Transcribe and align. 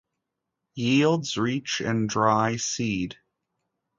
Yields 0.73 1.37
reach 1.37 1.79
in 1.79 2.07
dry 2.07 2.55
seed. 2.55 3.17